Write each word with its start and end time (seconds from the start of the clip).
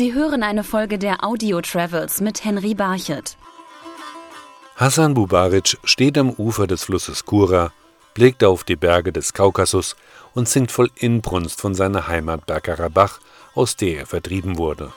Sie 0.00 0.14
hören 0.14 0.42
eine 0.42 0.64
Folge 0.64 0.96
der 0.98 1.22
Audio 1.22 1.60
Travels 1.60 2.22
mit 2.22 2.42
Henry 2.42 2.72
Barchet. 2.72 3.36
Hassan 4.76 5.12
Bubaric 5.12 5.76
steht 5.84 6.16
am 6.16 6.30
Ufer 6.30 6.66
des 6.66 6.84
Flusses 6.84 7.26
Kura, 7.26 7.70
blickt 8.14 8.42
auf 8.42 8.64
die 8.64 8.76
Berge 8.76 9.12
des 9.12 9.34
Kaukasus 9.34 9.96
und 10.32 10.48
singt 10.48 10.72
voll 10.72 10.88
Inbrunst 10.94 11.60
von 11.60 11.74
seiner 11.74 12.08
Heimat 12.08 12.46
Bergkarabach, 12.46 13.20
aus 13.54 13.76
der 13.76 13.98
er 13.98 14.06
vertrieben 14.06 14.56
wurde. 14.56 14.90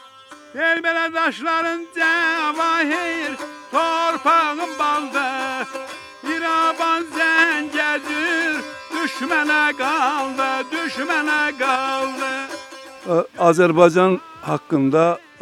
Aserbaycan 13.38 14.22
hakkında 14.22 14.33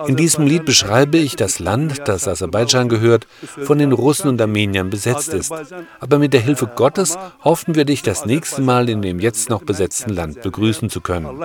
In 0.07 0.15
diesem 0.15 0.45
Lied 0.47 0.65
beschreibe 0.65 1.17
ich 1.17 1.35
das 1.35 1.59
Land, 1.59 2.07
das 2.07 2.27
Aserbaidschan 2.27 2.89
gehört, 2.89 3.27
von 3.63 3.77
den 3.77 3.91
Russen 3.91 4.29
und 4.29 4.41
Armeniern 4.41 4.89
besetzt 4.89 5.33
ist. 5.33 5.51
Aber 5.99 6.19
mit 6.19 6.33
der 6.33 6.41
Hilfe 6.41 6.67
Gottes 6.67 7.17
hoffen 7.43 7.75
wir 7.75 7.85
dich 7.85 8.01
das 8.01 8.25
nächste 8.25 8.61
Mal 8.61 8.89
in 8.89 9.01
dem 9.01 9.19
jetzt 9.19 9.49
noch 9.49 9.63
besetzten 9.63 10.11
Land 10.11 10.41
begrüßen 10.41 10.89
zu 10.89 11.01
können. 11.01 11.39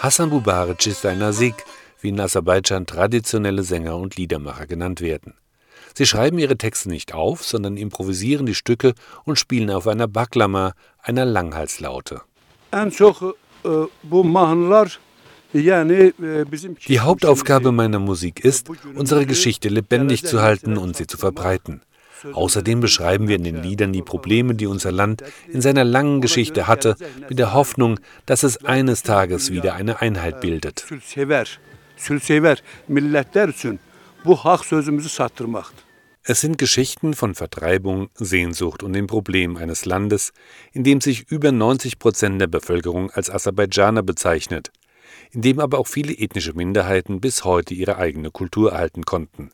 Hassan 0.00 0.30
Bubaric 0.30 0.86
ist 0.86 1.04
ein 1.06 1.18
Nasik, 1.18 1.64
wie 2.00 2.10
in 2.10 2.20
Aserbaidschan 2.20 2.86
traditionelle 2.86 3.64
Sänger 3.64 3.96
und 3.96 4.16
Liedermacher 4.16 4.66
genannt 4.66 5.00
werden. 5.00 5.34
Sie 5.94 6.06
schreiben 6.06 6.38
ihre 6.38 6.56
Texte 6.56 6.88
nicht 6.88 7.12
auf, 7.14 7.44
sondern 7.44 7.76
improvisieren 7.76 8.46
die 8.46 8.54
Stücke 8.54 8.94
und 9.24 9.36
spielen 9.36 9.70
auf 9.70 9.88
einer 9.88 10.06
Baklama, 10.06 10.74
einer 11.02 11.24
Langhalslaute. 11.24 12.22
Die 16.86 17.00
Hauptaufgabe 17.00 17.72
meiner 17.72 17.98
Musik 17.98 18.44
ist, 18.44 18.68
unsere 18.94 19.26
Geschichte 19.26 19.68
lebendig 19.68 20.24
zu 20.24 20.42
halten 20.42 20.76
und 20.76 20.96
sie 20.96 21.06
zu 21.06 21.16
verbreiten. 21.16 21.82
Außerdem 22.32 22.80
beschreiben 22.80 23.28
wir 23.28 23.36
in 23.36 23.44
den 23.44 23.62
Liedern 23.62 23.92
die 23.92 24.02
Probleme, 24.02 24.54
die 24.54 24.66
unser 24.66 24.92
Land 24.92 25.22
in 25.48 25.60
seiner 25.60 25.84
langen 25.84 26.20
Geschichte 26.20 26.66
hatte, 26.66 26.96
mit 27.28 27.38
der 27.38 27.54
Hoffnung, 27.54 28.00
dass 28.26 28.42
es 28.42 28.64
eines 28.64 29.02
Tages 29.02 29.52
wieder 29.52 29.74
eine 29.74 30.00
Einheit 30.00 30.40
bildet. 30.40 30.84
Es 36.30 36.42
sind 36.42 36.58
Geschichten 36.58 37.14
von 37.14 37.34
Vertreibung, 37.34 38.10
Sehnsucht 38.12 38.82
und 38.82 38.92
dem 38.92 39.06
Problem 39.06 39.56
eines 39.56 39.86
Landes, 39.86 40.34
in 40.72 40.84
dem 40.84 41.00
sich 41.00 41.24
über 41.30 41.52
90 41.52 41.98
Prozent 41.98 42.38
der 42.38 42.48
Bevölkerung 42.48 43.10
als 43.10 43.30
Aserbaidschaner 43.30 44.02
bezeichnet, 44.02 44.70
in 45.30 45.40
dem 45.40 45.58
aber 45.58 45.78
auch 45.78 45.86
viele 45.86 46.12
ethnische 46.12 46.52
Minderheiten 46.52 47.22
bis 47.22 47.44
heute 47.44 47.72
ihre 47.72 47.96
eigene 47.96 48.30
Kultur 48.30 48.72
erhalten 48.72 49.06
konnten. 49.06 49.52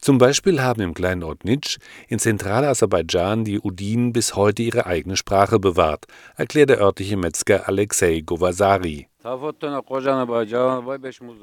Zum 0.00 0.18
Beispiel 0.18 0.62
haben 0.62 0.82
im 0.82 0.94
kleinen 0.94 1.24
Ort 1.24 1.44
Nitsch 1.44 1.78
in 2.06 2.20
Zentralaserbaidschan 2.20 3.44
die 3.44 3.58
Udinen 3.58 4.12
bis 4.12 4.36
heute 4.36 4.62
ihre 4.62 4.86
eigene 4.86 5.16
Sprache 5.16 5.58
bewahrt, 5.58 6.06
erklärt 6.36 6.70
der 6.70 6.78
örtliche 6.78 7.16
Metzger 7.16 7.66
Alexei 7.66 8.20
Govasari. 8.20 9.08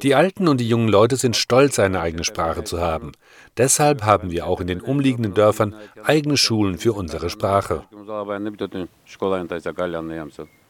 Die 0.03 0.15
alten 0.15 0.47
und 0.47 0.59
die 0.59 0.69
jungen 0.69 0.87
Leute 0.87 1.15
sind 1.15 1.35
stolz, 1.35 1.79
eine 1.79 1.99
eigene 1.99 2.23
Sprache 2.23 2.63
zu 2.63 2.79
haben. 2.79 3.11
Deshalb 3.57 4.03
haben 4.03 4.29
wir 4.29 4.45
auch 4.45 4.61
in 4.61 4.67
den 4.67 4.81
umliegenden 4.81 5.33
Dörfern 5.33 5.73
eigene 6.03 6.37
Schulen 6.37 6.77
für 6.77 6.93
unsere 6.93 7.31
Sprache. 7.31 7.83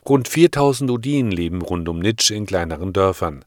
Rund 0.08 0.28
4000 0.30 0.89
Udinen 0.89 1.32
leben 1.32 1.62
rund 1.62 1.89
um 1.89 2.00
Nitsch 2.00 2.32
in 2.32 2.45
kleineren 2.45 2.94
Dörfern. 2.94 3.44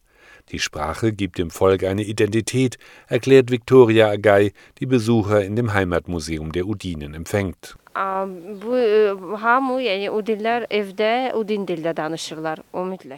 Die 0.51 0.59
Sprache 0.59 1.15
gibt 1.15 1.39
dem 1.39 1.51
Volk 1.51 1.85
eine 1.85 2.03
Identität, 2.03 2.77
erklärt 3.09 3.51
Viktoria 3.51 4.11
Agay, 4.11 4.53
die 4.79 4.87
Besucher 4.87 5.43
in 5.43 5.57
dem 5.57 5.73
Heimatmuseum 5.73 6.53
der 6.53 6.67
Udinen 6.67 7.15
empfängt. 7.15 7.77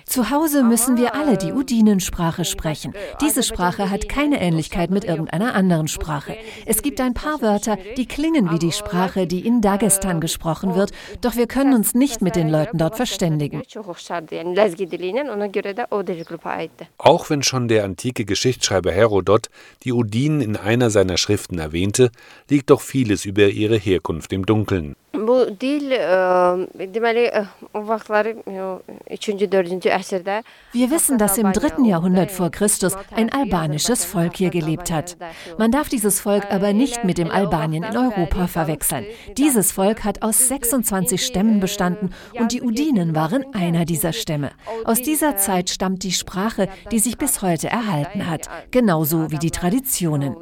Zu 0.05 0.31
Hause 0.31 0.63
müssen 0.63 0.99
wir 0.99 1.15
alle 1.15 1.39
die 1.39 1.53
Udinensprache 1.53 2.45
sprechen. 2.45 2.93
Diese 3.23 3.43
Sprache 3.43 3.89
hat 3.89 4.07
keine 4.11 4.39
Ähnlichkeit 4.39 4.91
mit 4.91 5.05
irgendeiner 5.05 5.55
anderen 5.55 5.89
Sprache. 5.89 6.37
Es 6.67 6.83
gibt 6.83 7.01
ein 7.01 7.15
paar 7.15 7.41
Wörter, 7.41 7.79
die 7.97 8.05
klingen 8.05 8.51
wie 8.51 8.59
die 8.59 8.73
Sprache, 8.73 9.27
die 9.27 9.47
in 9.47 9.63
Dagestan 9.63 10.21
gesprochen 10.21 10.75
wird, 10.75 10.91
doch 11.23 11.37
wir 11.37 11.47
können 11.47 11.73
uns 11.73 11.95
nicht 11.95 12.21
mit 12.21 12.37
den 12.37 12.51
Leuten 12.51 12.77
dort 12.77 12.97
verständigen. 12.97 13.63
Auch 16.99 17.31
wenn 17.31 17.43
schon 17.43 17.69
der 17.69 17.85
antike 17.85 18.25
Geschichtsschreiber 18.27 18.93
Herodot 18.93 19.49
die 19.85 19.93
Udinen 19.93 20.43
in 20.43 20.57
einer 20.57 20.91
seiner 20.91 21.17
Schriften 21.17 21.59
erwähnte, 21.59 22.11
liegt 22.51 22.69
doch 22.69 22.83
vieles 22.83 23.25
über 23.25 23.49
ihre 23.49 23.79
Herkunft 23.79 24.35
im 24.35 24.45
Dunkeln. 24.45 24.66
Wir 30.73 30.91
wissen, 30.91 31.19
dass 31.19 31.39
im 31.39 31.53
dritten 31.53 31.85
Jahrhundert 31.85 32.31
vor 32.31 32.51
Christus 32.51 32.95
ein 33.15 33.33
albanisches 33.33 34.05
Volk 34.05 34.37
hier 34.37 34.51
gelebt 34.51 34.91
hat. 34.91 35.17
Man 35.59 35.71
darf 35.71 35.89
dieses 35.89 36.21
Volk 36.21 36.47
aber 36.51 36.73
nicht 36.73 37.05
mit 37.05 37.17
dem 37.19 37.31
Albanien 37.31 37.83
in 37.85 37.97
Europa 37.97 38.47
verwechseln. 38.47 39.07
Dieses 39.39 39.73
Volk 39.73 40.05
hat 40.05 40.23
aus 40.23 40.49
26 40.49 41.25
Stämmen 41.25 41.61
bestanden 41.61 42.11
und 42.39 42.53
die 42.53 42.61
Udinen 42.61 43.15
waren 43.15 43.45
einer 43.55 43.85
dieser 43.85 44.13
Stämme. 44.13 44.51
Aus 44.85 45.01
dieser 45.01 45.37
Zeit 45.37 45.71
stammt 45.71 46.03
die 46.03 46.13
Sprache, 46.13 46.69
die 46.91 46.99
sich 46.99 47.17
bis 47.17 47.41
heute 47.41 47.69
erhalten 47.69 48.29
hat, 48.29 48.49
genauso 48.71 49.31
wie 49.31 49.39
die 49.39 49.51
Traditionen. 49.51 50.37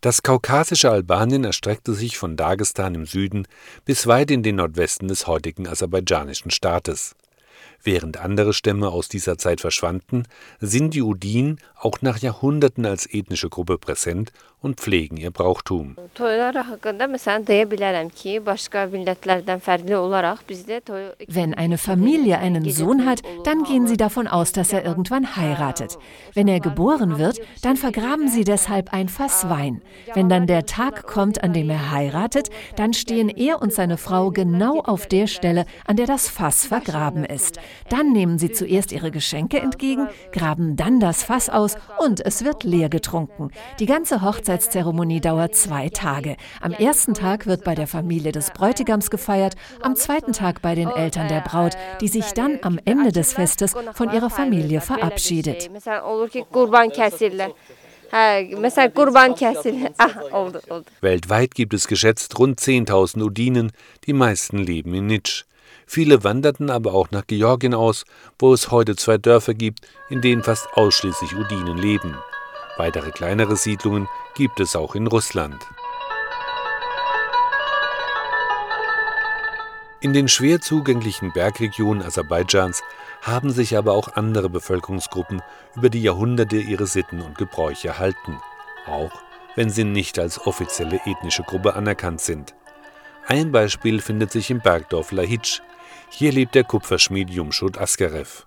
Das 0.00 0.22
kaukasische 0.22 0.90
Albanien 0.90 1.44
erstreckte 1.44 1.94
sich 1.94 2.18
von 2.18 2.36
Dagestan 2.36 2.94
im 2.94 3.06
Süden 3.06 3.46
bis 3.84 4.06
weit 4.06 4.30
in 4.30 4.42
den 4.42 4.56
Nordwesten 4.56 5.08
des 5.08 5.26
heutigen 5.26 5.66
aserbaidschanischen 5.66 6.50
Staates. 6.50 7.14
Während 7.84 8.16
andere 8.16 8.54
Stämme 8.54 8.88
aus 8.88 9.08
dieser 9.10 9.36
Zeit 9.36 9.60
verschwanden, 9.60 10.24
sind 10.58 10.94
die 10.94 11.02
Udin 11.02 11.58
auch 11.78 12.00
nach 12.00 12.16
Jahrhunderten 12.16 12.86
als 12.86 13.06
ethnische 13.12 13.50
Gruppe 13.50 13.76
präsent 13.76 14.32
und 14.64 14.80
pflegen 14.80 15.18
ihr 15.18 15.30
Brauchtum. 15.30 15.94
Wenn 21.26 21.54
eine 21.54 21.78
Familie 21.78 22.38
einen 22.38 22.70
Sohn 22.70 23.04
hat, 23.04 23.20
dann 23.44 23.64
gehen 23.64 23.86
sie 23.86 23.98
davon 23.98 24.26
aus, 24.26 24.52
dass 24.52 24.72
er 24.72 24.82
irgendwann 24.84 25.36
heiratet. 25.36 25.98
Wenn 26.32 26.48
er 26.48 26.60
geboren 26.60 27.18
wird, 27.18 27.40
dann 27.60 27.76
vergraben 27.76 28.28
sie 28.28 28.44
deshalb 28.44 28.94
ein 28.94 29.10
Fass 29.10 29.50
Wein. 29.50 29.82
Wenn 30.14 30.30
dann 30.30 30.46
der 30.46 30.64
Tag 30.64 31.06
kommt, 31.06 31.44
an 31.44 31.52
dem 31.52 31.68
er 31.68 31.90
heiratet, 31.90 32.48
dann 32.76 32.94
stehen 32.94 33.28
er 33.28 33.60
und 33.60 33.74
seine 33.74 33.98
Frau 33.98 34.30
genau 34.30 34.80
auf 34.80 35.06
der 35.06 35.26
Stelle, 35.26 35.66
an 35.84 35.96
der 35.96 36.06
das 36.06 36.30
Fass 36.30 36.64
vergraben 36.66 37.26
ist. 37.26 37.60
Dann 37.88 38.12
nehmen 38.12 38.38
sie 38.38 38.52
zuerst 38.52 38.92
ihre 38.92 39.10
Geschenke 39.10 39.58
entgegen, 39.58 40.08
graben 40.32 40.76
dann 40.76 41.00
das 41.00 41.22
Fass 41.22 41.48
aus 41.48 41.76
und 41.98 42.24
es 42.24 42.44
wird 42.44 42.64
leer 42.64 42.88
getrunken. 42.88 43.50
Die 43.78 43.86
ganze 43.86 44.22
Hochzeitszeremonie 44.22 45.20
dauert 45.20 45.54
zwei 45.54 45.88
Tage. 45.88 46.36
Am 46.60 46.72
ersten 46.72 47.14
Tag 47.14 47.46
wird 47.46 47.64
bei 47.64 47.74
der 47.74 47.86
Familie 47.86 48.32
des 48.32 48.50
Bräutigams 48.50 49.10
gefeiert, 49.10 49.54
am 49.82 49.96
zweiten 49.96 50.32
Tag 50.32 50.62
bei 50.62 50.74
den 50.74 50.88
Eltern 50.88 51.28
der 51.28 51.40
Braut, 51.40 51.76
die 52.00 52.08
sich 52.08 52.32
dann 52.32 52.58
am 52.62 52.78
Ende 52.84 53.12
des 53.12 53.32
Festes 53.32 53.74
von 53.94 54.12
ihrer 54.12 54.30
Familie 54.30 54.80
verabschiedet. 54.80 55.70
Weltweit 61.00 61.54
gibt 61.54 61.74
es 61.74 61.88
geschätzt 61.88 62.38
rund 62.38 62.60
10.000 62.60 63.22
Udinen, 63.22 63.72
die 64.06 64.12
meisten 64.12 64.58
leben 64.58 64.94
in 64.94 65.06
Nitsch. 65.06 65.44
Viele 65.86 66.24
wanderten 66.24 66.70
aber 66.70 66.94
auch 66.94 67.10
nach 67.10 67.26
Georgien 67.26 67.74
aus, 67.74 68.04
wo 68.38 68.52
es 68.52 68.70
heute 68.70 68.96
zwei 68.96 69.18
Dörfer 69.18 69.54
gibt, 69.54 69.86
in 70.08 70.20
denen 70.20 70.42
fast 70.42 70.68
ausschließlich 70.74 71.34
Udinen 71.34 71.78
leben. 71.78 72.16
Weitere 72.76 73.10
kleinere 73.10 73.56
Siedlungen 73.56 74.08
gibt 74.34 74.60
es 74.60 74.74
auch 74.74 74.94
in 74.94 75.06
Russland. 75.06 75.56
In 80.00 80.12
den 80.12 80.28
schwer 80.28 80.60
zugänglichen 80.60 81.32
Bergregionen 81.32 82.02
Aserbaidschans 82.02 82.82
haben 83.22 83.50
sich 83.50 83.76
aber 83.78 83.92
auch 83.94 84.16
andere 84.16 84.50
Bevölkerungsgruppen 84.50 85.40
über 85.76 85.88
die 85.88 86.02
Jahrhunderte 86.02 86.58
ihre 86.58 86.86
Sitten 86.86 87.22
und 87.22 87.38
Gebräuche 87.38 87.88
erhalten, 87.88 88.38
auch 88.86 89.12
wenn 89.56 89.70
sie 89.70 89.84
nicht 89.84 90.18
als 90.18 90.46
offizielle 90.46 91.00
ethnische 91.06 91.42
Gruppe 91.42 91.74
anerkannt 91.74 92.20
sind. 92.20 92.54
Ein 93.26 93.50
Beispiel 93.50 94.02
findet 94.02 94.30
sich 94.30 94.50
im 94.50 94.60
Bergdorf 94.60 95.10
Lahitsch. 95.10 95.62
Hier 96.10 96.32
lebt 96.32 96.54
der 96.54 96.64
Kupferschmied 96.64 97.30
Jumschut 97.30 97.78
Askarev. 97.78 98.46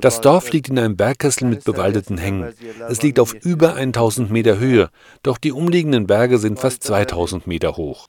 Das 0.00 0.20
Dorf 0.20 0.52
liegt 0.52 0.68
in 0.68 0.78
einem 0.78 0.96
Bergkessel 0.96 1.48
mit 1.48 1.64
bewaldeten 1.64 2.18
Hängen. 2.18 2.54
Es 2.88 3.02
liegt 3.02 3.18
auf 3.18 3.34
über 3.34 3.74
1000 3.74 4.30
Meter 4.30 4.58
Höhe, 4.58 4.90
doch 5.24 5.38
die 5.38 5.50
umliegenden 5.50 6.06
Berge 6.06 6.38
sind 6.38 6.60
fast 6.60 6.84
2000 6.84 7.48
Meter 7.48 7.76
hoch. 7.76 8.06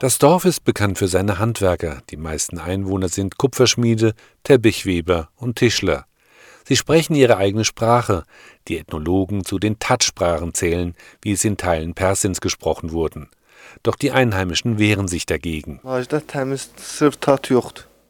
Das 0.00 0.18
Dorf 0.18 0.44
ist 0.44 0.64
bekannt 0.64 0.98
für 0.98 1.08
seine 1.08 1.38
Handwerker. 1.38 2.02
Die 2.10 2.16
meisten 2.18 2.58
Einwohner 2.58 3.08
sind 3.08 3.38
Kupferschmiede, 3.38 4.12
Teppichweber 4.42 5.30
und 5.36 5.56
Tischler. 5.56 6.04
Sie 6.64 6.76
sprechen 6.76 7.14
ihre 7.14 7.36
eigene 7.36 7.64
Sprache, 7.64 8.24
die 8.68 8.78
Ethnologen 8.78 9.44
zu 9.44 9.58
den 9.58 9.78
Tat-Sprachen 9.78 10.54
zählen, 10.54 10.94
wie 11.20 11.32
es 11.32 11.44
in 11.44 11.56
Teilen 11.56 11.94
Persiens 11.94 12.40
gesprochen 12.40 12.92
wurden. 12.92 13.28
Doch 13.82 13.96
die 13.96 14.10
Einheimischen 14.10 14.78
wehren 14.78 15.08
sich 15.08 15.26
dagegen. 15.26 15.80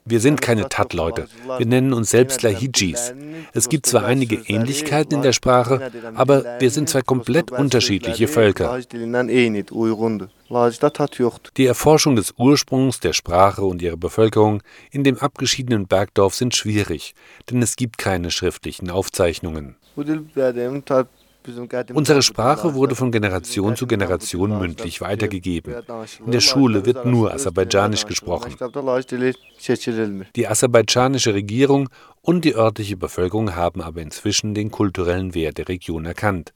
Wir 0.06 0.20
sind 0.20 0.42
keine 0.42 0.68
Tat-Leute. 0.68 1.28
Wir 1.56 1.64
nennen 1.64 1.94
uns 1.94 2.10
selbst 2.10 2.42
Lahijis. 2.42 3.14
Es 3.54 3.70
gibt 3.70 3.86
zwar 3.86 4.04
einige 4.04 4.36
Ähnlichkeiten 4.36 5.14
in 5.16 5.22
der 5.22 5.32
Sprache, 5.32 5.90
aber 6.14 6.60
wir 6.60 6.70
sind 6.70 6.90
zwei 6.90 7.00
komplett 7.00 7.50
unterschiedliche 7.50 8.28
Völker. 8.28 8.80
Die 11.56 11.66
Erforschung 11.66 12.16
des 12.16 12.34
Ursprungs 12.36 13.00
der 13.00 13.14
Sprache 13.14 13.64
und 13.64 13.80
ihrer 13.80 13.96
Bevölkerung 13.96 14.62
in 14.90 15.04
dem 15.04 15.18
abgeschiedenen 15.18 15.86
Bergdorf 15.86 16.34
sind 16.34 16.54
schwierig, 16.54 17.14
denn 17.50 17.62
es 17.62 17.76
gibt 17.76 17.96
keine 17.96 18.30
schriftlichen 18.30 18.90
Aufzeichnungen. 18.90 19.76
Unsere 21.92 22.22
Sprache 22.22 22.74
wurde 22.74 22.94
von 22.94 23.12
Generation 23.12 23.76
zu 23.76 23.86
Generation 23.86 24.58
mündlich 24.58 25.00
weitergegeben. 25.00 25.74
In 26.24 26.32
der 26.32 26.40
Schule 26.40 26.86
wird 26.86 27.04
nur 27.04 27.32
Aserbaidschanisch 27.32 28.06
gesprochen. 28.06 28.54
Die 30.36 30.48
aserbaidschanische 30.48 31.34
Regierung 31.34 31.88
und 32.22 32.44
die 32.44 32.54
örtliche 32.54 32.96
Bevölkerung 32.96 33.54
haben 33.54 33.82
aber 33.82 34.00
inzwischen 34.00 34.54
den 34.54 34.70
kulturellen 34.70 35.34
Wert 35.34 35.58
der 35.58 35.68
Region 35.68 36.06
erkannt. 36.06 36.54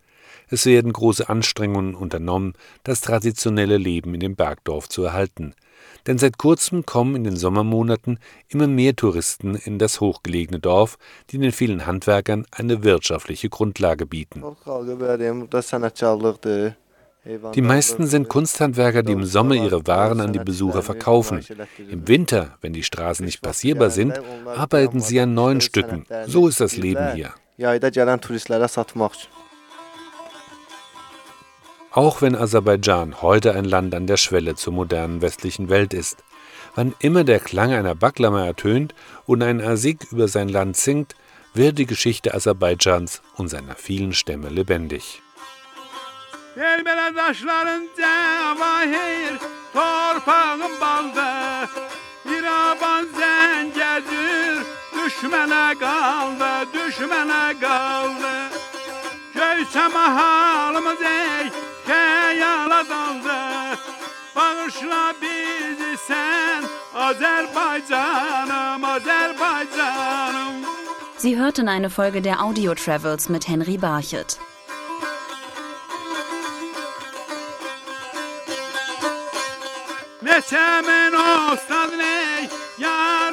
Es 0.51 0.65
werden 0.65 0.95
große 0.95 1.29
Anstrengungen 1.29 1.95
unternommen, 1.95 2.55
das 2.83 3.03
traditionelle 3.03 3.77
Leben 3.77 4.15
in 4.15 4.21
dem 4.21 4.37
Bergdorf 4.37 4.89
zu 4.89 5.03
erhalten 5.03 5.55
denn 6.07 6.19
seit 6.19 6.39
kurzem 6.39 6.87
kommen 6.87 7.17
in 7.17 7.25
den 7.25 7.37
Sommermonaten 7.37 8.19
immer 8.49 8.67
mehr 8.67 8.97
Touristen 8.97 9.55
in 9.55 9.79
das 9.79 10.01
hochgelegene 10.01 10.59
Dorf, 10.59 10.99
die 11.31 11.39
den 11.39 11.53
vielen 11.53 11.87
Handwerkern 11.87 12.47
eine 12.51 12.83
wirtschaftliche 12.83 13.49
Grundlage 13.49 14.07
bieten. 14.07 14.43
Die 17.55 17.63
meisten 17.63 18.07
sind 18.07 18.29
Kunsthandwerker, 18.29 19.03
die 19.03 19.13
im 19.13 19.25
Sommer 19.25 19.55
ihre 19.55 19.87
Waren 19.87 20.21
an 20.21 20.33
die 20.33 20.39
Besucher 20.39 20.83
verkaufen. 20.83 21.45
Im 21.91 22.09
Winter, 22.09 22.57
wenn 22.63 22.73
die 22.73 22.83
Straßen 22.83 23.25
nicht 23.25 23.43
passierbar 23.43 23.91
sind, 23.91 24.19
arbeiten 24.47 25.01
sie 25.01 25.21
an 25.21 25.35
neuen 25.35 25.61
Stücken. 25.61 26.07
So 26.27 26.49
ist 26.49 26.61
das 26.61 26.77
Leben 26.77 27.13
hier. 27.15 27.33
Auch 31.91 32.23
wenn 32.23 32.37
Aserbaidschan 32.37 33.23
heute 33.23 33.55
ein 33.55 33.65
Land 33.65 33.95
an 33.95 34.07
der 34.07 34.17
Schwelle 34.17 34.55
zur 34.55 34.73
modernen 34.73 35.23
westlichen 35.23 35.69
Welt 35.69 35.95
ist. 35.95 36.23
Wann 36.75 36.95
immer 37.01 37.25
der 37.25 37.41
Klang 37.41 37.73
einer 37.73 37.95
Baklama 37.95 38.45
ertönt 38.45 38.95
und 39.27 39.43
ein 39.43 39.61
Asik 39.61 40.07
über 40.13 40.29
sein 40.29 40.49
Land 40.49 40.77
singt, 40.77 41.17
wird 41.55 41.79
die 41.79 41.87
Geschichte 41.87 42.35
Aserbaidschans 42.35 43.23
und 43.37 43.49
seiner 43.49 43.75
vielen 43.75 44.13
Stämme 44.13 44.49
lebendig. 44.49 45.23
düşmene 55.09 55.75
kaldı, 55.81 56.69
düşmene 56.73 57.61
kaldı. 57.61 58.51
Göysem 59.35 59.93
halımız 59.93 61.03
ey, 61.03 61.68
Daldı 61.89 63.79
Bağışla 64.37 65.15
bizi 65.23 65.97
sen 66.07 66.65
Azerbaycanım, 66.95 68.85
Azerbaycanım 68.85 70.53
Sie 71.17 71.37
hörten 71.37 71.67
eine 71.67 71.89
Folge 71.89 72.25
der 72.25 72.37
Audio 72.39 72.75
Travels 72.75 73.29
mit 73.29 73.49
Henry 73.49 73.83
Barchet. 73.83 74.39
Neçəmin 80.23 81.15
ostad 81.15 81.99
ney, 81.99 82.49
yaradan 82.79 83.28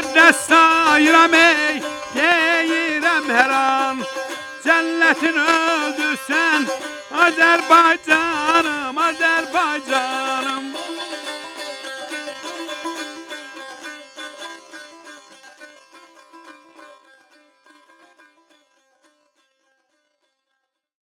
müqəddəs 0.00 0.38
sayıram 0.48 1.34
ey, 1.34 1.80
deyirəm 2.14 3.26
hər 3.36 3.52
an. 3.52 4.02
Cənnətin 4.64 5.36
öldürsən 5.44 6.68
Azərbaycanım, 7.26 8.96
Azərbaycanım 9.08 10.69